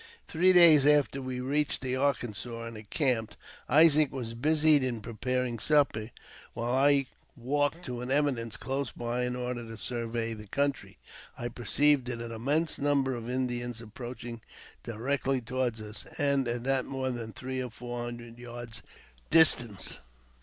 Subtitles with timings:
[0.27, 3.37] Three days after we reached the Arkansas, and encamped.
[3.69, 6.09] Isaac was busied in preparing supper,
[6.55, 7.05] while I
[7.37, 10.97] walked to an eminence close by in order to survey the country.
[11.37, 14.41] I perceived an immense number of Indians approaching
[14.81, 18.81] directly toward us > and at not more than three or four hundred yards
[19.29, 19.99] distance.